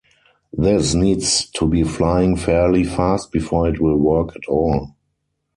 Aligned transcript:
This 0.51 0.95
needs 0.95 1.45
to 1.51 1.67
be 1.67 1.83
flying 1.83 2.35
fairly 2.35 2.83
fast 2.85 3.31
before 3.31 3.69
it 3.69 3.79
will 3.79 3.97
work 3.97 4.35
at 4.35 4.47
all. 4.47 4.95